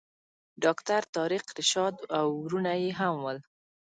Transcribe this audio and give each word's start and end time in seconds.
ډاکټر 0.63 1.01
طارق 1.15 1.45
رشاد 1.59 1.95
او 2.19 2.27
وروڼه 2.43 2.73
یې 2.83 2.91
هم 2.99 3.13
ول. 3.23 3.37